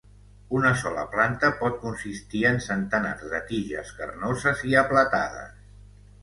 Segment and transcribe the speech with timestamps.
[0.59, 5.71] Una sola planta pot consistir en centenars de tiges carnoses i aplatades.